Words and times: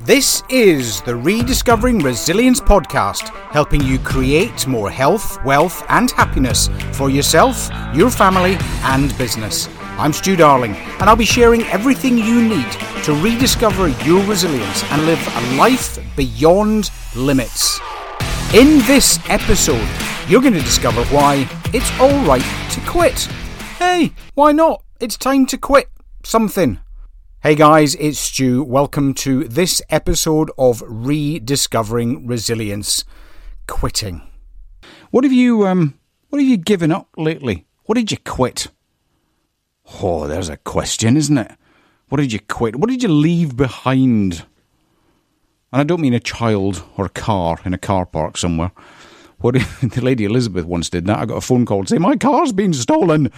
This 0.00 0.42
is 0.50 1.00
the 1.02 1.16
Rediscovering 1.16 1.98
Resilience 1.98 2.60
podcast, 2.60 3.28
helping 3.50 3.82
you 3.82 3.98
create 3.98 4.66
more 4.66 4.90
health, 4.90 5.42
wealth, 5.44 5.84
and 5.88 6.10
happiness 6.12 6.68
for 6.92 7.10
yourself, 7.10 7.68
your 7.94 8.10
family, 8.10 8.56
and 8.82 9.16
business. 9.18 9.68
I'm 9.98 10.12
Stew 10.12 10.36
Darling, 10.36 10.74
and 10.74 11.10
I'll 11.10 11.16
be 11.16 11.24
sharing 11.24 11.62
everything 11.64 12.18
you 12.18 12.40
need 12.40 12.70
to 13.04 13.14
rediscover 13.22 13.88
your 14.04 14.24
resilience 14.26 14.84
and 14.92 15.06
live 15.06 15.20
a 15.36 15.56
life 15.56 15.98
beyond 16.16 16.90
limits. 17.16 17.80
In 18.54 18.78
this 18.86 19.18
episode, 19.28 19.88
you're 20.28 20.42
going 20.42 20.54
to 20.54 20.60
discover 20.60 21.04
why 21.06 21.48
it's 21.74 21.90
alright 22.00 22.44
to 22.72 22.80
quit. 22.82 23.24
Hey, 23.78 24.12
why 24.34 24.52
not? 24.52 24.82
It's 25.00 25.16
time 25.16 25.46
to 25.46 25.58
quit 25.58 25.88
something. 26.22 26.78
Hey 27.46 27.54
guys, 27.54 27.94
it's 27.94 28.18
Stew. 28.18 28.64
Welcome 28.64 29.14
to 29.14 29.44
this 29.44 29.80
episode 29.88 30.50
of 30.58 30.82
Rediscovering 30.84 32.26
Resilience. 32.26 33.04
Quitting. 33.68 34.28
What 35.12 35.22
have 35.22 35.32
you 35.32 35.64
um 35.64 35.96
what 36.28 36.40
have 36.40 36.48
you 36.48 36.56
given 36.56 36.90
up 36.90 37.08
lately? 37.16 37.64
What 37.84 37.94
did 37.94 38.10
you 38.10 38.16
quit? 38.16 38.66
Oh, 40.02 40.26
there's 40.26 40.48
a 40.48 40.56
question, 40.56 41.16
isn't 41.16 41.38
it? 41.38 41.52
What 42.08 42.18
did 42.18 42.32
you 42.32 42.40
quit? 42.40 42.74
What 42.74 42.90
did 42.90 43.04
you 43.04 43.10
leave 43.10 43.56
behind? 43.56 44.44
And 45.72 45.80
I 45.80 45.84
don't 45.84 46.00
mean 46.00 46.14
a 46.14 46.18
child 46.18 46.82
or 46.96 47.04
a 47.04 47.10
car 47.10 47.60
in 47.64 47.72
a 47.72 47.78
car 47.78 48.06
park 48.06 48.38
somewhere. 48.38 48.72
What 49.38 49.54
the 49.82 50.00
lady 50.02 50.24
Elizabeth 50.24 50.64
once 50.64 50.90
did 50.90 51.06
that. 51.06 51.20
I 51.20 51.26
got 51.26 51.36
a 51.36 51.40
phone 51.40 51.64
call 51.64 51.84
to 51.84 51.88
say 51.90 51.98
my 51.98 52.16
car's 52.16 52.50
been 52.50 52.72
stolen 52.72 53.30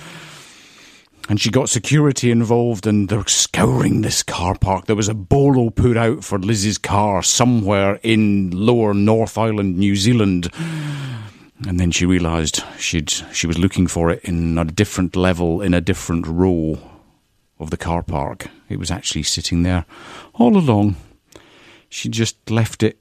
and 1.28 1.38
she 1.38 1.50
got 1.50 1.68
security 1.68 2.30
involved 2.30 2.86
and 2.86 3.08
they're 3.08 3.26
scouring 3.26 4.00
this 4.00 4.22
car 4.22 4.56
park. 4.56 4.86
There 4.86 4.96
was 4.96 5.08
a 5.08 5.14
bolo 5.14 5.68
put 5.68 5.96
out 5.96 6.24
for 6.24 6.38
Lizzie's 6.38 6.78
car 6.78 7.22
somewhere 7.22 8.00
in 8.02 8.50
lower 8.50 8.94
North 8.94 9.36
Island, 9.36 9.76
New 9.76 9.94
Zealand. 9.94 10.50
And 11.66 11.78
then 11.78 11.90
she 11.90 12.06
realised 12.06 12.62
she'd 12.78 13.10
she 13.10 13.46
was 13.46 13.58
looking 13.58 13.86
for 13.86 14.10
it 14.10 14.24
in 14.24 14.56
a 14.56 14.64
different 14.64 15.16
level, 15.16 15.60
in 15.60 15.74
a 15.74 15.80
different 15.82 16.26
row 16.26 16.78
of 17.58 17.70
the 17.70 17.76
car 17.76 18.02
park. 18.02 18.48
It 18.68 18.78
was 18.78 18.90
actually 18.90 19.24
sitting 19.24 19.64
there 19.64 19.84
all 20.34 20.56
along. 20.56 20.96
She 21.90 22.08
just 22.08 22.50
left 22.50 22.82
it 22.82 23.00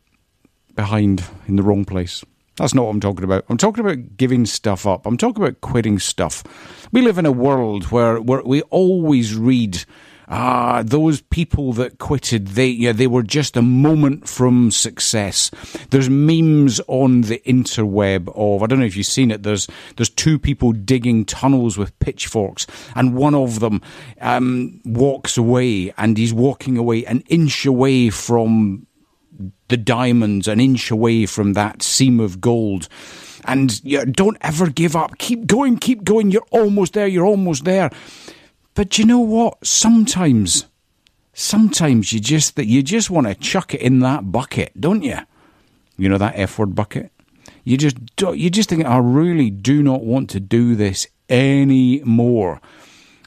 behind 0.75 1.23
in 1.47 1.55
the 1.55 1.63
wrong 1.63 1.85
place. 1.85 2.23
That's 2.57 2.73
not 2.73 2.85
what 2.85 2.91
I'm 2.91 2.99
talking 2.99 3.23
about. 3.23 3.45
I'm 3.49 3.57
talking 3.57 3.85
about 3.85 4.17
giving 4.17 4.45
stuff 4.45 4.87
up. 4.87 5.05
I'm 5.05 5.17
talking 5.17 5.43
about 5.43 5.61
quitting 5.61 5.99
stuff. 5.99 6.43
We 6.91 7.01
live 7.01 7.19
in 7.19 7.25
a 7.25 7.31
world 7.31 7.85
where, 7.85 8.19
we 8.19 8.63
always 8.63 9.35
read, 9.35 9.85
ah, 10.27 10.81
those 10.83 11.21
people 11.21 11.71
that 11.73 11.99
quitted, 11.99 12.47
they, 12.47 12.67
yeah, 12.67 12.93
they 12.93 13.05
were 13.05 13.21
just 13.21 13.57
a 13.57 13.61
moment 13.61 14.27
from 14.27 14.71
success. 14.71 15.51
There's 15.91 16.09
memes 16.09 16.81
on 16.87 17.21
the 17.21 17.39
interweb 17.45 18.33
of, 18.35 18.63
I 18.63 18.65
don't 18.65 18.79
know 18.79 18.85
if 18.85 18.97
you've 18.97 19.05
seen 19.05 19.29
it, 19.29 19.43
there's, 19.43 19.67
there's 19.95 20.09
two 20.09 20.39
people 20.39 20.71
digging 20.71 21.25
tunnels 21.25 21.77
with 21.77 21.97
pitchforks 21.99 22.65
and 22.95 23.13
one 23.13 23.35
of 23.35 23.59
them, 23.59 23.83
um, 24.19 24.81
walks 24.83 25.37
away 25.37 25.93
and 25.95 26.17
he's 26.17 26.33
walking 26.33 26.75
away 26.75 27.05
an 27.05 27.19
inch 27.27 27.67
away 27.67 28.09
from 28.09 28.86
the 29.67 29.77
diamonds 29.77 30.47
an 30.47 30.59
inch 30.59 30.91
away 30.91 31.25
from 31.25 31.53
that 31.53 31.81
seam 31.81 32.19
of 32.19 32.41
gold. 32.41 32.87
And 33.45 33.83
you 33.83 34.05
don't 34.05 34.37
ever 34.41 34.69
give 34.69 34.95
up. 34.95 35.17
Keep 35.17 35.47
going, 35.47 35.77
keep 35.77 36.03
going. 36.03 36.31
You're 36.31 36.45
almost 36.51 36.93
there, 36.93 37.07
you're 37.07 37.25
almost 37.25 37.63
there. 37.65 37.89
But 38.73 38.97
you 38.97 39.05
know 39.05 39.19
what? 39.19 39.65
Sometimes, 39.65 40.65
sometimes 41.33 42.13
you 42.13 42.19
just 42.19 42.55
that 42.55 42.65
you 42.65 42.83
just 42.83 43.09
want 43.09 43.27
to 43.27 43.35
chuck 43.35 43.73
it 43.73 43.81
in 43.81 43.99
that 43.99 44.31
bucket, 44.31 44.71
don't 44.79 45.03
you? 45.03 45.19
You 45.97 46.09
know 46.09 46.17
that 46.17 46.37
F 46.37 46.59
word 46.59 46.75
bucket. 46.75 47.11
You 47.63 47.75
just 47.77 47.97
you 48.21 48.49
just 48.49 48.69
think 48.69 48.85
I 48.85 48.97
really 48.97 49.49
do 49.49 49.81
not 49.81 50.03
want 50.03 50.29
to 50.31 50.39
do 50.39 50.75
this 50.75 51.07
anymore, 51.29 52.61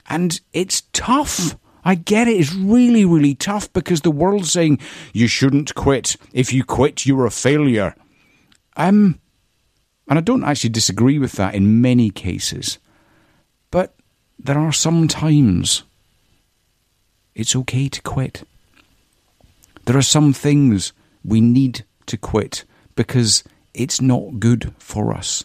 and 0.09 0.41
it's 0.53 0.83
tough. 0.93 1.57
I 1.85 1.95
get 1.95 2.29
it. 2.29 2.33
It's 2.33 2.55
really, 2.55 3.05
really 3.05 3.35
tough 3.35 3.73
because 3.73 4.03
the 4.03 4.11
world's 4.11 4.53
saying 4.53 4.79
you 5.13 5.27
shouldn't 5.27 5.75
quit. 5.75 6.17
If 6.33 6.53
you 6.53 6.65
quit, 6.65 7.07
you're 7.07 7.27
a 7.27 7.31
failure. 7.31 7.95
Um, 8.77 9.19
and 10.09 10.19
I 10.19 10.23
don't 10.23 10.45
actually 10.45 10.71
disagree 10.71 11.19
with 11.19 11.33
that 11.33 11.55
in 11.55 11.81
many 11.81 12.11
cases. 12.11 12.79
But 13.71 13.95
there 14.39 14.59
are 14.59 14.73
some 14.73 15.09
times 15.09 15.85
it's 17.35 17.57
okay 17.57 17.89
to 17.89 18.03
quit. 18.03 18.43
There 19.87 19.97
are 19.97 20.03
some 20.03 20.33
things 20.33 20.93
we 21.25 21.41
need 21.41 21.85
to 22.07 22.17
quit 22.17 22.65
because 22.97 23.45
it's 23.73 24.01
not 24.01 24.41
good 24.41 24.75
for 24.79 25.13
us 25.13 25.45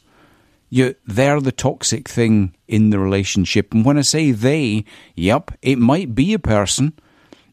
you 0.75 0.93
they're 1.05 1.39
the 1.39 1.53
toxic 1.53 2.09
thing 2.09 2.53
in 2.67 2.89
the 2.89 2.99
relationship. 2.99 3.73
And 3.73 3.85
when 3.85 3.97
I 3.97 4.01
say 4.01 4.31
they, 4.31 4.83
yep, 5.15 5.51
it 5.61 5.77
might 5.77 6.13
be 6.13 6.33
a 6.33 6.39
person. 6.39 6.91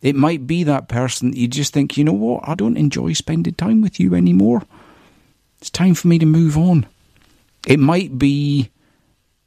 It 0.01 0.17
might 0.17 0.49
be 0.49 0.65
that 0.65 0.89
person 0.89 1.31
that 1.31 1.39
you 1.39 1.47
just 1.47 1.73
think, 1.73 1.97
you 1.97 2.03
know 2.03 2.13
what, 2.13 2.43
I 2.49 2.57
don't 2.57 2.77
enjoy 2.77 3.13
spending 3.13 3.55
time 3.55 3.81
with 3.81 4.01
you 4.01 4.17
anymore. 4.17 4.63
It's 5.59 5.71
time 5.71 5.95
for 5.95 6.09
me 6.09 6.19
to 6.19 6.27
move 6.27 6.59
on. 6.59 6.87
It 7.69 7.79
might 7.79 8.19
be 8.19 8.71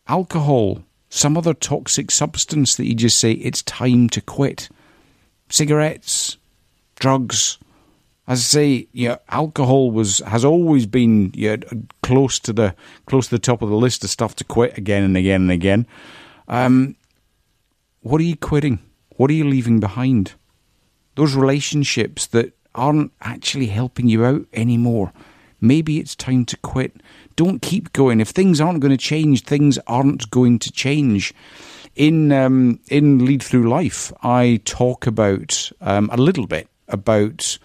alcohol, 0.08 0.81
some 1.09 1.38
other 1.38 1.53
toxic 1.53 2.12
substance 2.12 2.78
that 2.78 2.85
you 2.85 2.96
just 2.96 3.19
say, 3.19 3.34
it's 3.34 3.62
time 3.64 4.08
to 4.12 4.22
quit. 4.22 4.69
Cigarettes, 5.50 6.38
drugs, 6.96 7.58
as 8.28 8.40
I 8.40 8.44
say, 8.44 8.88
yeah, 8.91 9.18
alcohol 9.30 9.91
was 9.91 10.19
has 10.19 10.44
always 10.44 10.86
been 10.86 11.31
yeah, 11.36 11.58
close 12.02 12.40
to 12.40 12.53
the 12.53 12.75
close 13.06 13.28
to 13.28 13.36
the 13.36 13.40
top 13.40 13.62
of 13.62 13.69
the 13.69 13.75
list 13.75 14.03
of 14.03 14.09
stuff 14.09 14.36
to 14.38 14.44
quit 14.44 14.78
again 14.78 15.03
and 15.03 15.16
again 15.16 15.41
and 15.44 15.52
again. 15.52 15.88
Um, 16.47 16.96
what 18.02 18.19
are 18.22 18.25
you 18.25 18.35
quitting? 18.35 18.80
What 19.18 19.30
are 19.30 19.34
you 19.34 19.47
leaving 19.47 19.80
behind? 19.80 20.34
Those 21.16 21.35
relationships 21.35 22.25
that 22.28 22.53
aren't 22.74 23.12
actually 23.22 23.68
helping 23.68 24.09
you 24.09 24.25
out 24.25 24.46
anymore. 24.53 25.14
Maybe 25.62 26.00
it's 26.00 26.16
time 26.16 26.46
to 26.46 26.58
quit. 26.58 27.02
Don't 27.35 27.62
keep 27.62 27.94
going. 27.94 28.19
If 28.19 28.30
things 28.30 28.59
aren't 28.59 28.81
going 28.81 28.91
to 28.91 28.97
change, 28.97 29.44
things 29.44 29.80
aren't 29.88 30.30
going 30.30 30.59
to 30.59 30.72
change. 30.72 31.34
In 31.96 32.31
um, 32.31 32.80
in 32.90 33.25
Lead 33.25 33.41
Through 33.41 33.69
Life, 33.69 34.12
I 34.22 34.62
talk 34.66 35.08
about 35.08 35.72
um, 35.80 36.09
a 36.12 36.18
little 36.18 36.47
bit 36.47 36.68
about 36.90 37.58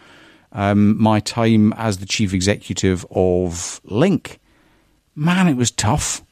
um, 0.53 1.00
my 1.00 1.21
time 1.21 1.72
as 1.75 1.99
the 1.99 2.06
chief 2.06 2.33
executive 2.34 3.06
of 3.11 3.81
Link. 3.84 4.41
Man, 5.15 5.49
it 5.49 5.56
was 5.56 5.71
tough. 5.71 6.22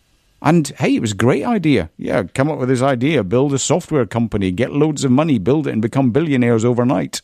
And 0.41 0.69
hey, 0.69 0.95
it 0.95 1.01
was 1.01 1.13
a 1.13 1.17
great 1.17 1.45
idea. 1.45 1.91
Yeah, 1.97 2.23
come 2.23 2.49
up 2.49 2.59
with 2.59 2.69
this 2.69 2.83
idea, 2.83 3.25
build 3.25 3.53
a 3.53 3.59
software 3.59 4.07
company, 4.07 4.53
get 4.53 4.73
loads 4.73 5.05
of 5.05 5.11
money, 5.11 5.39
build 5.39 5.67
it, 5.67 5.73
and 5.73 5.83
become 5.83 6.11
billionaires 6.11 6.65
overnight. 6.65 7.21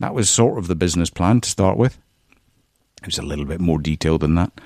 That 0.00 0.14
was 0.14 0.28
sort 0.28 0.58
of 0.58 0.66
the 0.66 0.74
business 0.74 1.10
plan 1.10 1.40
to 1.42 1.48
start 1.48 1.76
with. 1.76 1.98
It 3.00 3.06
was 3.06 3.18
a 3.18 3.22
little 3.22 3.44
bit 3.44 3.60
more 3.60 3.78
detailed 3.78 4.22
than 4.22 4.34
that. 4.34 4.60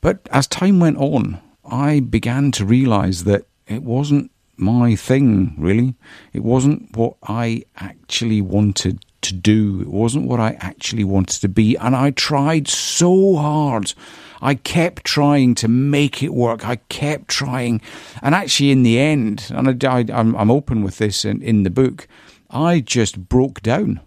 But 0.00 0.28
as 0.30 0.46
time 0.46 0.80
went 0.80 0.98
on, 0.98 1.40
I 1.64 2.00
began 2.00 2.52
to 2.52 2.64
realize 2.64 3.24
that 3.24 3.46
it 3.66 3.82
wasn't 3.82 4.30
my 4.56 4.94
thing, 4.94 5.54
really. 5.58 5.94
It 6.32 6.44
wasn't 6.44 6.96
what 6.96 7.16
I 7.24 7.64
actually 7.76 8.40
wanted 8.40 9.04
to 9.24 9.34
do. 9.34 9.80
It 9.80 9.88
wasn't 9.88 10.28
what 10.28 10.40
I 10.40 10.56
actually 10.60 11.04
wanted 11.04 11.40
to 11.40 11.48
be. 11.48 11.76
And 11.76 11.96
I 11.96 12.10
tried 12.10 12.68
so 12.68 13.36
hard. 13.36 13.92
I 14.40 14.54
kept 14.54 15.04
trying 15.04 15.54
to 15.56 15.68
make 15.68 16.22
it 16.22 16.34
work. 16.34 16.66
I 16.66 16.76
kept 16.76 17.28
trying. 17.28 17.80
And 18.22 18.34
actually, 18.34 18.70
in 18.70 18.82
the 18.82 18.98
end, 18.98 19.50
and 19.50 19.84
I, 19.84 20.04
am 20.08 20.50
open 20.50 20.82
with 20.82 20.98
this 20.98 21.24
in, 21.24 21.42
in 21.42 21.62
the 21.62 21.70
book, 21.70 22.06
I 22.50 22.80
just 22.80 23.28
broke 23.28 23.62
down. 23.62 24.00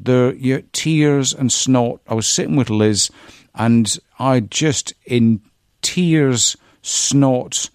The 0.00 0.36
you 0.38 0.56
know, 0.56 0.62
tears 0.72 1.32
and 1.32 1.52
snot. 1.52 2.00
I 2.08 2.14
was 2.14 2.26
sitting 2.26 2.56
with 2.56 2.70
Liz, 2.70 3.10
and 3.54 3.96
I 4.18 4.40
just, 4.40 4.94
in 5.04 5.40
tears, 5.82 6.56
snot, 6.80 7.70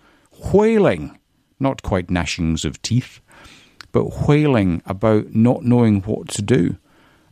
wailing, 0.54 1.18
not 1.60 1.84
quite 1.84 2.08
gnashings 2.08 2.66
of 2.66 2.82
teeth, 2.82 3.22
but 3.92 4.28
wailing 4.28 4.82
about 4.86 5.34
not 5.34 5.64
knowing 5.64 6.02
what 6.02 6.28
to 6.30 6.42
do. 6.42 6.78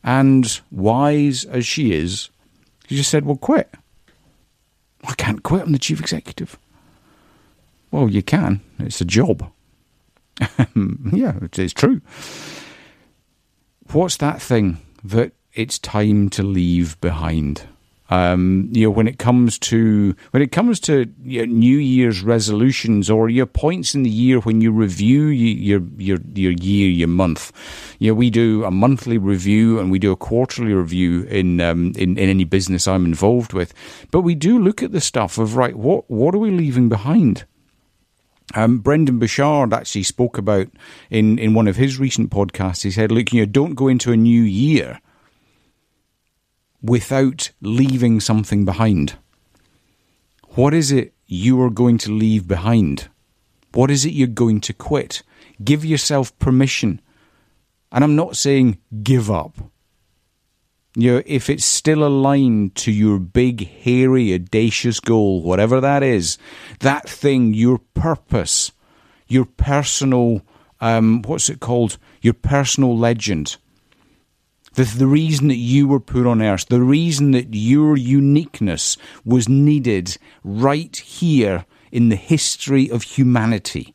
And 0.05 0.61
wise 0.69 1.45
as 1.45 1.65
she 1.65 1.91
is, 1.91 2.29
she 2.87 2.95
just 2.95 3.09
said, 3.09 3.25
Well, 3.25 3.37
quit. 3.37 3.73
I 5.03 5.13
can't 5.15 5.41
quit. 5.41 5.63
I'm 5.63 5.71
the 5.71 5.79
chief 5.79 5.99
executive. 5.99 6.57
Well, 7.89 8.09
you 8.09 8.21
can. 8.21 8.61
It's 8.79 9.01
a 9.01 9.05
job. 9.05 9.51
yeah, 11.11 11.33
it's 11.41 11.73
true. 11.73 12.01
What's 13.91 14.17
that 14.17 14.41
thing 14.41 14.77
that 15.03 15.31
it's 15.53 15.79
time 15.79 16.29
to 16.31 16.43
leave 16.43 16.99
behind? 17.01 17.63
Um, 18.09 18.69
you 18.71 18.83
know, 18.83 18.91
when 18.91 19.07
it 19.07 19.17
comes 19.17 19.57
to 19.59 20.15
when 20.29 20.43
it 20.43 20.51
comes 20.51 20.79
to 20.81 21.11
your 21.23 21.47
New 21.47 21.77
Year's 21.77 22.21
resolutions 22.21 23.09
or 23.09 23.29
your 23.29 23.47
points 23.47 23.95
in 23.95 24.03
the 24.03 24.09
year 24.11 24.39
when 24.41 24.61
you 24.61 24.71
review 24.71 25.25
your 25.27 25.81
your 25.97 26.19
your 26.35 26.51
year, 26.51 26.89
your 26.89 27.07
month. 27.07 27.51
You 27.97 28.11
know, 28.11 28.15
we 28.15 28.29
do 28.29 28.63
a 28.63 28.69
monthly 28.69 29.17
review 29.17 29.79
and 29.79 29.89
we 29.89 29.97
do 29.97 30.11
a 30.11 30.15
quarterly 30.15 30.73
review 30.73 31.23
in 31.23 31.59
um, 31.61 31.93
in, 31.97 32.17
in 32.17 32.29
any 32.29 32.43
business 32.43 32.87
I'm 32.87 33.05
involved 33.05 33.53
with. 33.53 33.73
But 34.11 34.21
we 34.21 34.35
do 34.35 34.59
look 34.59 34.83
at 34.83 34.91
the 34.91 35.01
stuff 35.01 35.39
of 35.39 35.55
right, 35.55 35.75
what 35.75 36.09
what 36.09 36.35
are 36.35 36.39
we 36.39 36.51
leaving 36.51 36.89
behind? 36.89 37.45
Um, 38.53 38.77
Brendon 38.77 39.17
Burchard 39.17 39.73
actually 39.73 40.03
spoke 40.03 40.37
about 40.37 40.67
in, 41.09 41.39
in 41.39 41.55
one 41.55 41.67
of 41.67 41.77
his 41.77 41.99
recent 41.99 42.29
podcasts. 42.29 42.83
He 42.83 42.91
said, 42.91 43.11
"Look, 43.11 43.33
you 43.33 43.41
know, 43.41 43.51
don't 43.51 43.73
go 43.73 43.87
into 43.87 44.11
a 44.11 44.17
new 44.17 44.43
year 44.43 45.01
without 46.85 47.51
leaving 47.61 48.19
something 48.19 48.63
behind. 48.63 49.15
What 50.49 50.73
is 50.73 50.91
it 50.91 51.13
you 51.25 51.61
are 51.61 51.69
going 51.69 51.97
to 51.99 52.11
leave 52.11 52.47
behind? 52.47 53.09
What 53.73 53.91
is 53.91 54.05
it 54.05 54.13
you're 54.13 54.27
going 54.27 54.61
to 54.61 54.73
quit? 54.73 55.23
Give 55.63 55.83
yourself 55.83 56.37
permission. 56.39 57.01
And 57.91 58.03
I'm 58.03 58.15
not 58.15 58.37
saying 58.37 58.77
give 59.03 59.31
up. 59.31 59.57
You 60.95 61.15
know, 61.15 61.23
if 61.25 61.49
it's 61.49 61.65
still 61.65 62.05
aligned 62.05 62.75
to 62.75 62.91
your 62.91 63.19
big, 63.19 63.67
hairy, 63.67 64.33
audacious 64.33 65.01
goal, 65.01 65.41
whatever 65.41 65.81
that 65.81 66.03
is, 66.03 66.37
that 66.79 67.09
thing, 67.09 67.53
your 67.53 67.79
purpose, 67.95 68.71
your 69.27 69.45
personal, 69.45 70.41
um, 70.79 71.21
what's 71.23 71.49
it 71.49 71.59
called? 71.59 71.97
Your 72.21 72.33
personal 72.33 72.97
legend 72.97 73.57
the, 74.75 74.83
the 74.83 75.07
reason 75.07 75.47
that 75.47 75.55
you 75.55 75.87
were 75.87 75.99
put 75.99 76.27
on 76.27 76.41
earth, 76.41 76.67
the 76.67 76.81
reason 76.81 77.31
that 77.31 77.53
your 77.53 77.97
uniqueness 77.97 78.97
was 79.23 79.49
needed 79.49 80.17
right 80.43 80.95
here 80.95 81.65
in 81.91 82.09
the 82.09 82.15
history 82.15 82.89
of 82.91 83.03
humanity. 83.03 83.94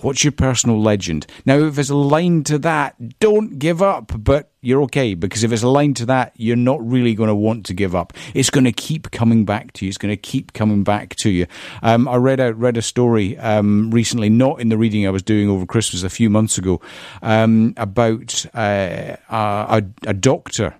What's 0.00 0.24
your 0.24 0.32
personal 0.32 0.80
legend? 0.80 1.26
Now, 1.44 1.58
if 1.58 1.78
it's 1.78 1.90
aligned 1.90 2.46
to 2.46 2.58
that, 2.58 3.18
don't 3.18 3.58
give 3.58 3.80
up, 3.80 4.12
but 4.18 4.50
you're 4.60 4.82
okay 4.82 5.14
because 5.14 5.42
if 5.42 5.52
it's 5.52 5.62
aligned 5.62 5.96
to 5.96 6.06
that, 6.06 6.32
you're 6.36 6.56
not 6.56 6.86
really 6.86 7.14
going 7.14 7.28
to 7.28 7.34
want 7.34 7.64
to 7.66 7.74
give 7.74 7.94
up. 7.94 8.12
It's 8.34 8.50
going 8.50 8.64
to 8.64 8.72
keep 8.72 9.10
coming 9.10 9.44
back 9.44 9.72
to 9.74 9.84
you. 9.84 9.88
It's 9.88 9.98
going 9.98 10.12
to 10.12 10.16
keep 10.16 10.52
coming 10.52 10.84
back 10.84 11.14
to 11.16 11.30
you. 11.30 11.46
Um, 11.82 12.08
I 12.08 12.16
read 12.16 12.40
a 12.40 12.52
read 12.52 12.76
a 12.76 12.82
story 12.82 13.38
um, 13.38 13.90
recently, 13.90 14.28
not 14.28 14.60
in 14.60 14.68
the 14.68 14.76
reading 14.76 15.06
I 15.06 15.10
was 15.10 15.22
doing 15.22 15.48
over 15.48 15.64
Christmas 15.64 16.02
a 16.02 16.10
few 16.10 16.28
months 16.28 16.58
ago, 16.58 16.80
um, 17.22 17.74
about 17.76 18.44
uh, 18.54 19.16
a, 19.30 19.82
a 20.06 20.14
doctor 20.14 20.74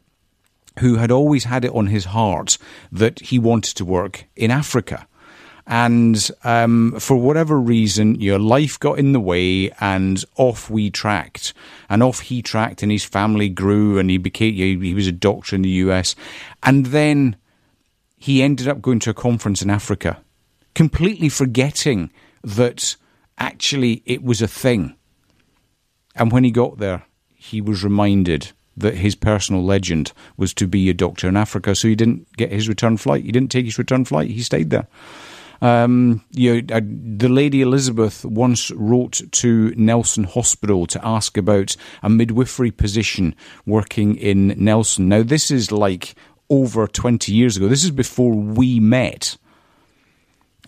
who 0.80 0.96
had 0.96 1.10
always 1.10 1.44
had 1.44 1.64
it 1.64 1.72
on 1.72 1.86
his 1.86 2.06
heart 2.06 2.58
that 2.92 3.18
he 3.20 3.38
wanted 3.38 3.76
to 3.76 3.84
work 3.84 4.26
in 4.36 4.50
Africa 4.50 5.06
and 5.66 6.30
um, 6.44 6.98
for 7.00 7.16
whatever 7.16 7.58
reason, 7.58 8.20
your 8.20 8.38
life 8.38 8.78
got 8.78 8.98
in 8.98 9.12
the 9.12 9.20
way, 9.20 9.70
and 9.80 10.24
off 10.36 10.70
we 10.70 10.90
tracked, 10.90 11.52
and 11.88 12.02
off 12.02 12.20
he 12.20 12.40
tracked, 12.40 12.82
and 12.82 12.92
his 12.92 13.04
family 13.04 13.48
grew, 13.48 13.98
and 13.98 14.08
he 14.08 14.18
became 14.18 14.54
he 14.54 14.94
was 14.94 15.06
a 15.06 15.12
doctor 15.12 15.56
in 15.56 15.62
the 15.62 15.68
U.S., 15.70 16.14
and 16.62 16.86
then 16.86 17.36
he 18.16 18.42
ended 18.42 18.68
up 18.68 18.80
going 18.80 19.00
to 19.00 19.10
a 19.10 19.14
conference 19.14 19.60
in 19.60 19.70
Africa, 19.70 20.22
completely 20.74 21.28
forgetting 21.28 22.10
that 22.42 22.96
actually 23.38 24.02
it 24.06 24.22
was 24.22 24.40
a 24.40 24.48
thing. 24.48 24.94
And 26.14 26.32
when 26.32 26.44
he 26.44 26.50
got 26.50 26.78
there, 26.78 27.04
he 27.34 27.60
was 27.60 27.84
reminded 27.84 28.52
that 28.76 28.94
his 28.94 29.14
personal 29.14 29.64
legend 29.64 30.12
was 30.36 30.52
to 30.54 30.66
be 30.66 30.88
a 30.88 30.94
doctor 30.94 31.28
in 31.28 31.36
Africa. 31.36 31.74
So 31.74 31.88
he 31.88 31.94
didn't 31.94 32.30
get 32.36 32.52
his 32.52 32.68
return 32.68 32.96
flight. 32.96 33.24
He 33.24 33.32
didn't 33.32 33.50
take 33.50 33.64
his 33.64 33.78
return 33.78 34.04
flight. 34.04 34.30
He 34.30 34.42
stayed 34.42 34.70
there. 34.70 34.86
Um, 35.60 36.24
you 36.32 36.64
uh, 36.70 36.80
the 36.82 37.28
Lady 37.28 37.62
Elizabeth 37.62 38.24
once 38.24 38.70
wrote 38.72 39.22
to 39.32 39.72
Nelson 39.76 40.24
Hospital 40.24 40.86
to 40.86 41.06
ask 41.06 41.36
about 41.36 41.76
a 42.02 42.10
midwifery 42.10 42.70
position 42.70 43.34
working 43.64 44.16
in 44.16 44.48
Nelson. 44.62 45.08
Now, 45.08 45.22
this 45.22 45.50
is 45.50 45.72
like 45.72 46.14
over 46.50 46.86
20 46.86 47.32
years 47.32 47.56
ago. 47.56 47.68
This 47.68 47.84
is 47.84 47.90
before 47.90 48.32
we 48.32 48.80
met. 48.80 49.36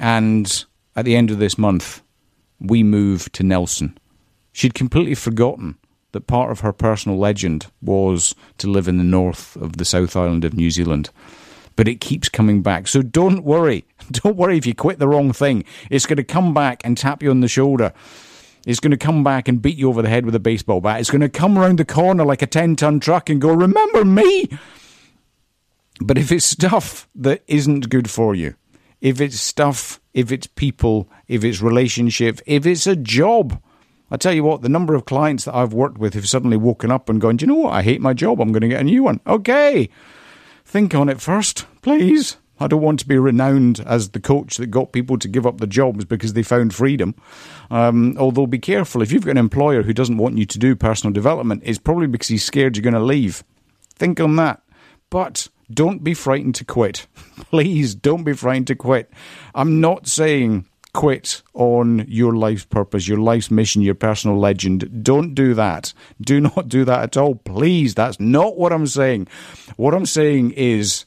And 0.00 0.64
at 0.96 1.04
the 1.04 1.16
end 1.16 1.30
of 1.30 1.38
this 1.38 1.58
month, 1.58 2.02
we 2.60 2.82
moved 2.82 3.32
to 3.34 3.42
Nelson. 3.42 3.98
She'd 4.52 4.74
completely 4.74 5.14
forgotten 5.14 5.76
that 6.12 6.26
part 6.26 6.50
of 6.50 6.60
her 6.60 6.72
personal 6.72 7.18
legend 7.18 7.66
was 7.82 8.34
to 8.58 8.68
live 8.68 8.88
in 8.88 8.96
the 8.96 9.04
north 9.04 9.56
of 9.56 9.76
the 9.76 9.84
South 9.84 10.16
Island 10.16 10.44
of 10.44 10.54
New 10.54 10.70
Zealand 10.70 11.10
but 11.78 11.86
it 11.86 12.00
keeps 12.00 12.28
coming 12.28 12.60
back. 12.60 12.88
So 12.88 13.02
don't 13.02 13.44
worry. 13.44 13.84
Don't 14.12 14.36
worry 14.36 14.56
if 14.56 14.66
you 14.66 14.74
quit 14.74 14.98
the 14.98 15.08
wrong 15.08 15.32
thing. 15.32 15.64
It's 15.90 16.06
going 16.06 16.16
to 16.16 16.24
come 16.24 16.54
back 16.54 16.80
and 16.84 16.96
tap 16.96 17.22
you 17.22 17.30
on 17.30 17.40
the 17.40 17.48
shoulder. 17.48 17.92
It's 18.66 18.80
going 18.80 18.90
to 18.90 18.96
come 18.96 19.24
back 19.24 19.48
and 19.48 19.62
beat 19.62 19.78
you 19.78 19.88
over 19.88 20.02
the 20.02 20.08
head 20.08 20.26
with 20.26 20.34
a 20.34 20.40
baseball 20.40 20.80
bat. 20.80 21.00
It's 21.00 21.10
going 21.10 21.20
to 21.20 21.28
come 21.28 21.56
around 21.58 21.78
the 21.78 21.84
corner 21.84 22.24
like 22.24 22.42
a 22.42 22.46
10 22.46 22.76
ton 22.76 23.00
truck 23.00 23.30
and 23.30 23.40
go, 23.40 23.52
Remember 23.52 24.04
me? 24.04 24.48
But 26.00 26.18
if 26.18 26.30
it's 26.30 26.44
stuff 26.44 27.08
that 27.14 27.42
isn't 27.46 27.88
good 27.88 28.10
for 28.10 28.34
you, 28.34 28.54
if 29.00 29.20
it's 29.20 29.40
stuff, 29.40 30.00
if 30.12 30.30
it's 30.30 30.46
people, 30.46 31.08
if 31.28 31.44
it's 31.44 31.60
relationship, 31.60 32.40
if 32.46 32.66
it's 32.66 32.86
a 32.86 32.96
job, 32.96 33.60
I 34.10 34.16
tell 34.16 34.32
you 34.32 34.44
what, 34.44 34.62
the 34.62 34.68
number 34.68 34.94
of 34.94 35.04
clients 35.04 35.44
that 35.44 35.54
I've 35.54 35.72
worked 35.72 35.98
with 35.98 36.14
have 36.14 36.28
suddenly 36.28 36.56
woken 36.56 36.90
up 36.90 37.08
and 37.08 37.20
gone, 37.20 37.36
Do 37.36 37.44
you 37.44 37.48
know 37.48 37.58
what? 37.58 37.74
I 37.74 37.82
hate 37.82 38.00
my 38.00 38.14
job. 38.14 38.40
I'm 38.40 38.52
going 38.52 38.62
to 38.62 38.68
get 38.68 38.80
a 38.80 38.84
new 38.84 39.02
one. 39.02 39.20
Okay. 39.26 39.88
Think 40.64 40.94
on 40.94 41.08
it 41.08 41.20
first, 41.20 41.66
please. 41.82 42.36
I 42.60 42.66
don't 42.66 42.82
want 42.82 43.00
to 43.00 43.08
be 43.08 43.18
renowned 43.18 43.80
as 43.86 44.10
the 44.10 44.20
coach 44.20 44.56
that 44.56 44.68
got 44.68 44.92
people 44.92 45.18
to 45.18 45.28
give 45.28 45.46
up 45.46 45.58
the 45.58 45.66
jobs 45.66 46.04
because 46.04 46.32
they 46.32 46.42
found 46.42 46.74
freedom. 46.74 47.14
Um, 47.70 48.16
although, 48.18 48.46
be 48.46 48.58
careful 48.58 49.02
if 49.02 49.12
you've 49.12 49.24
got 49.24 49.32
an 49.32 49.38
employer 49.38 49.82
who 49.82 49.92
doesn't 49.92 50.18
want 50.18 50.38
you 50.38 50.46
to 50.46 50.58
do 50.58 50.74
personal 50.74 51.12
development, 51.12 51.62
it's 51.64 51.78
probably 51.78 52.06
because 52.06 52.28
he's 52.28 52.44
scared 52.44 52.76
you're 52.76 52.82
going 52.82 52.94
to 52.94 53.00
leave. 53.00 53.44
Think 53.96 54.20
on 54.20 54.36
that. 54.36 54.62
But 55.10 55.48
don't 55.70 56.04
be 56.04 56.14
frightened 56.14 56.54
to 56.56 56.64
quit. 56.64 57.06
Please 57.50 57.94
don't 57.94 58.24
be 58.24 58.32
frightened 58.32 58.68
to 58.68 58.74
quit. 58.74 59.10
I'm 59.54 59.80
not 59.80 60.06
saying 60.06 60.66
quit 60.94 61.42
on 61.54 62.04
your 62.08 62.34
life's 62.34 62.64
purpose, 62.64 63.06
your 63.06 63.18
life's 63.18 63.50
mission, 63.50 63.82
your 63.82 63.94
personal 63.94 64.38
legend. 64.38 65.04
Don't 65.04 65.34
do 65.34 65.54
that. 65.54 65.92
Do 66.20 66.40
not 66.40 66.68
do 66.68 66.84
that 66.84 67.02
at 67.02 67.16
all. 67.16 67.34
Please, 67.36 67.94
that's 67.94 68.18
not 68.18 68.56
what 68.56 68.72
I'm 68.72 68.86
saying. 68.86 69.28
What 69.76 69.94
I'm 69.94 70.06
saying 70.06 70.52
is 70.52 71.04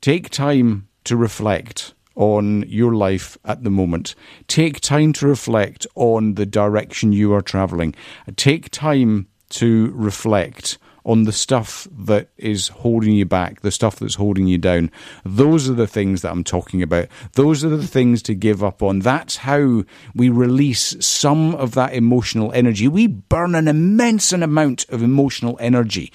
take 0.00 0.30
time 0.30 0.88
to 1.04 1.16
reflect 1.16 1.94
on 2.14 2.64
your 2.68 2.94
life 2.94 3.38
at 3.44 3.64
the 3.64 3.70
moment. 3.70 4.14
Take 4.46 4.80
time 4.80 5.12
to 5.14 5.26
reflect 5.26 5.86
on 5.94 6.34
the 6.34 6.46
direction 6.46 7.12
you 7.12 7.32
are 7.32 7.42
traveling. 7.42 7.94
Take 8.36 8.70
time 8.70 9.28
to 9.50 9.90
reflect 9.94 10.78
on 11.04 11.24
the 11.24 11.32
stuff 11.32 11.88
that 11.90 12.28
is 12.36 12.68
holding 12.68 13.14
you 13.14 13.24
back, 13.24 13.62
the 13.62 13.70
stuff 13.70 13.98
that's 13.98 14.16
holding 14.16 14.46
you 14.46 14.58
down. 14.58 14.90
Those 15.24 15.68
are 15.68 15.74
the 15.74 15.86
things 15.86 16.22
that 16.22 16.30
I'm 16.30 16.44
talking 16.44 16.82
about. 16.82 17.08
Those 17.32 17.64
are 17.64 17.70
the 17.70 17.86
things 17.86 18.22
to 18.24 18.34
give 18.34 18.62
up 18.62 18.82
on. 18.82 19.00
That's 19.00 19.38
how 19.38 19.84
we 20.14 20.28
release 20.28 20.96
some 21.04 21.54
of 21.54 21.72
that 21.72 21.94
emotional 21.94 22.52
energy. 22.52 22.86
We 22.86 23.06
burn 23.06 23.54
an 23.54 23.66
immense 23.66 24.32
amount 24.32 24.88
of 24.90 25.02
emotional 25.02 25.56
energy 25.60 26.12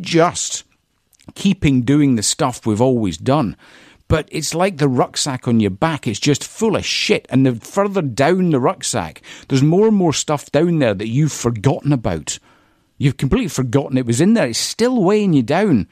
just 0.00 0.64
keeping 1.34 1.82
doing 1.82 2.16
the 2.16 2.22
stuff 2.22 2.66
we've 2.66 2.80
always 2.80 3.16
done 3.16 3.56
but 4.08 4.28
it's 4.30 4.54
like 4.54 4.76
the 4.76 4.88
rucksack 4.88 5.48
on 5.48 5.60
your 5.60 5.70
back. 5.70 6.06
It's 6.06 6.20
just 6.20 6.44
full 6.44 6.76
of 6.76 6.84
shit. 6.84 7.26
And 7.30 7.46
the 7.46 7.54
further 7.54 8.02
down 8.02 8.50
the 8.50 8.60
rucksack, 8.60 9.22
there's 9.48 9.62
more 9.62 9.88
and 9.88 9.96
more 9.96 10.12
stuff 10.12 10.52
down 10.52 10.78
there 10.78 10.94
that 10.94 11.08
you've 11.08 11.32
forgotten 11.32 11.92
about. 11.92 12.38
You've 12.98 13.16
completely 13.16 13.48
forgotten 13.48 13.98
it 13.98 14.06
was 14.06 14.20
in 14.20 14.34
there. 14.34 14.46
It's 14.46 14.58
still 14.58 15.02
weighing 15.02 15.32
you 15.32 15.42
down. 15.42 15.88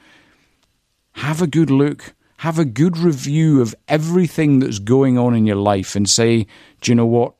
Have 1.13 1.41
a 1.41 1.47
good 1.47 1.69
look. 1.69 2.13
Have 2.37 2.59
a 2.59 2.65
good 2.65 2.97
review 2.97 3.61
of 3.61 3.75
everything 3.87 4.59
that's 4.59 4.79
going 4.79 5.17
on 5.17 5.35
in 5.35 5.45
your 5.45 5.55
life 5.55 5.95
and 5.95 6.09
say, 6.09 6.45
do 6.81 6.91
you 6.91 6.95
know 6.95 7.05
what? 7.05 7.33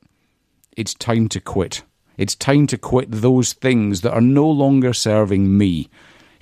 It's 0.75 0.93
time 0.93 1.29
to 1.29 1.39
quit. 1.39 1.83
It's 2.17 2.35
time 2.35 2.67
to 2.67 2.77
quit 2.77 3.11
those 3.11 3.53
things 3.53 4.01
that 4.01 4.13
are 4.13 4.21
no 4.21 4.49
longer 4.49 4.93
serving 4.93 5.57
me. 5.57 5.89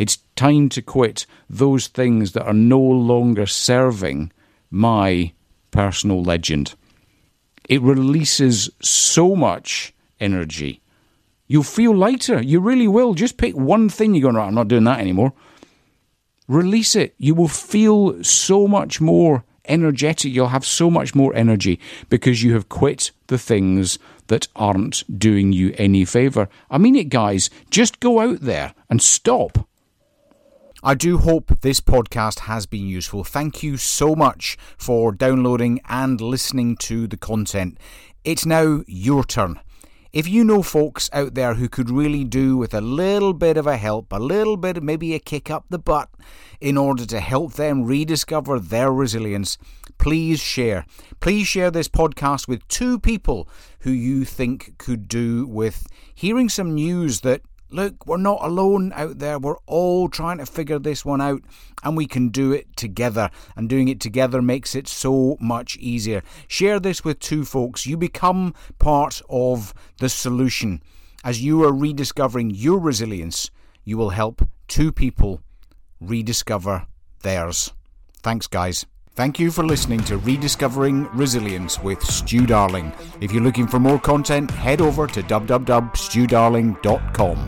It's 0.01 0.17
time 0.35 0.69
to 0.69 0.81
quit 0.81 1.25
those 1.49 1.87
things 1.87 2.31
that 2.33 2.47
are 2.47 2.53
no 2.53 2.79
longer 2.79 3.45
serving 3.45 4.31
my 4.69 5.33
personal 5.69 6.23
legend. 6.23 6.73
It 7.69 7.81
releases 7.81 8.69
so 8.81 9.35
much 9.35 9.93
energy 10.19 10.81
You'll 11.51 11.63
feel 11.63 11.93
lighter. 11.93 12.41
You 12.41 12.61
really 12.61 12.87
will. 12.87 13.13
Just 13.13 13.35
pick 13.35 13.57
one 13.57 13.89
thing 13.89 14.15
you're 14.15 14.21
going, 14.21 14.35
right, 14.35 14.47
I'm 14.47 14.55
not 14.55 14.69
doing 14.69 14.85
that 14.85 15.01
anymore. 15.01 15.33
Release 16.47 16.95
it. 16.95 17.13
You 17.17 17.35
will 17.35 17.49
feel 17.49 18.23
so 18.23 18.69
much 18.69 19.01
more 19.01 19.43
energetic. 19.65 20.31
You'll 20.31 20.47
have 20.47 20.65
so 20.65 20.89
much 20.89 21.13
more 21.13 21.35
energy 21.35 21.77
because 22.07 22.41
you 22.41 22.53
have 22.53 22.69
quit 22.69 23.11
the 23.27 23.37
things 23.37 23.99
that 24.27 24.47
aren't 24.55 25.03
doing 25.19 25.51
you 25.51 25.75
any 25.77 26.05
favor. 26.05 26.47
I 26.69 26.77
mean 26.77 26.95
it, 26.95 27.09
guys. 27.09 27.49
Just 27.69 27.99
go 27.99 28.21
out 28.21 28.39
there 28.39 28.73
and 28.89 29.01
stop 29.01 29.67
I 30.83 30.95
do 30.95 31.19
hope 31.19 31.59
this 31.61 31.79
podcast 31.79 32.39
has 32.39 32.65
been 32.65 32.87
useful. 32.87 33.23
Thank 33.23 33.61
you 33.61 33.77
so 33.77 34.15
much 34.15 34.57
for 34.79 35.11
downloading 35.11 35.79
and 35.87 36.19
listening 36.19 36.75
to 36.77 37.05
the 37.05 37.17
content. 37.17 37.77
It's 38.23 38.47
now 38.47 38.81
your 38.87 39.23
turn. 39.23 39.59
If 40.11 40.27
you 40.27 40.43
know 40.43 40.63
folks 40.63 41.07
out 41.13 41.35
there 41.35 41.53
who 41.53 41.69
could 41.69 41.91
really 41.91 42.23
do 42.23 42.57
with 42.57 42.73
a 42.73 42.81
little 42.81 43.33
bit 43.33 43.57
of 43.57 43.67
a 43.67 43.77
help, 43.77 44.11
a 44.11 44.17
little 44.17 44.57
bit, 44.57 44.81
maybe 44.81 45.13
a 45.13 45.19
kick 45.19 45.51
up 45.51 45.65
the 45.69 45.77
butt, 45.77 46.09
in 46.59 46.79
order 46.79 47.05
to 47.05 47.19
help 47.19 47.53
them 47.53 47.83
rediscover 47.83 48.59
their 48.59 48.91
resilience, 48.91 49.59
please 49.99 50.39
share. 50.39 50.87
Please 51.19 51.45
share 51.45 51.69
this 51.69 51.89
podcast 51.89 52.47
with 52.47 52.67
two 52.67 52.97
people 52.97 53.47
who 53.81 53.91
you 53.91 54.25
think 54.25 54.79
could 54.79 55.07
do 55.07 55.45
with 55.45 55.85
hearing 56.15 56.49
some 56.49 56.73
news 56.73 57.21
that 57.21 57.41
look, 57.73 58.05
we're 58.05 58.17
not 58.17 58.39
alone 58.41 58.91
out 58.95 59.19
there. 59.19 59.39
We're 59.39 59.57
all 59.65 60.09
trying 60.09 60.37
to 60.37 60.45
figure 60.45 60.79
this 60.79 61.05
one 61.05 61.21
out, 61.21 61.41
and 61.83 61.97
we 61.97 62.05
can 62.05 62.29
do 62.29 62.51
it 62.51 62.75
together. 62.75 63.29
And 63.55 63.69
doing 63.69 63.87
it 63.87 63.99
together 63.99 64.41
makes 64.41 64.75
it 64.75 64.87
so 64.87 65.37
much 65.39 65.77
easier. 65.77 66.21
Share 66.47 66.79
this 66.79 67.03
with 67.03 67.19
two 67.19 67.45
folks. 67.45 67.85
You 67.85 67.97
become 67.97 68.53
part 68.79 69.21
of 69.29 69.73
the 69.99 70.09
solution. 70.09 70.81
As 71.23 71.43
you 71.43 71.63
are 71.63 71.73
rediscovering 71.73 72.51
your 72.51 72.79
resilience, 72.79 73.51
you 73.83 73.97
will 73.97 74.11
help 74.11 74.47
two 74.67 74.91
people 74.91 75.41
rediscover 75.99 76.87
theirs. 77.21 77.73
Thanks, 78.23 78.47
guys. 78.47 78.85
Thank 79.13 79.39
you 79.39 79.51
for 79.51 79.65
listening 79.65 79.99
to 80.05 80.17
Rediscovering 80.17 81.09
Resilience 81.13 81.83
with 81.83 82.01
Stew 82.01 82.45
Darling. 82.45 82.93
If 83.19 83.33
you're 83.33 83.43
looking 83.43 83.67
for 83.67 83.77
more 83.77 83.99
content, 83.99 84.49
head 84.49 84.79
over 84.79 85.05
to 85.05 85.21
www.stewdarling.com. 85.21 87.47